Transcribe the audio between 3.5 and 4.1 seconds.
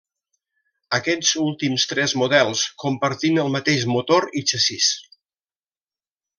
mateix